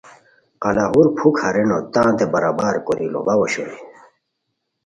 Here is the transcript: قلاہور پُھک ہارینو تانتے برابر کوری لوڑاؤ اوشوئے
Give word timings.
قلاہور 0.61 1.07
پُھک 1.17 1.35
ہارینو 1.43 1.77
تانتے 1.93 2.25
برابر 2.33 2.75
کوری 2.85 3.07
لوڑاؤ 3.13 3.39
اوشوئے 3.41 3.75